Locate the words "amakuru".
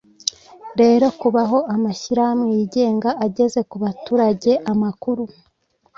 4.71-5.23